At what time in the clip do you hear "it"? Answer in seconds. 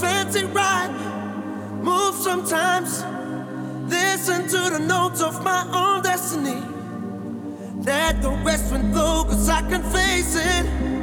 10.36-10.95